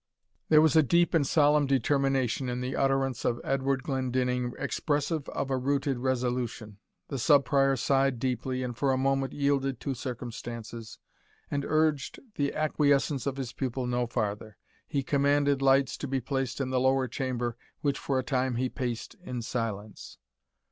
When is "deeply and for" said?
8.17-8.89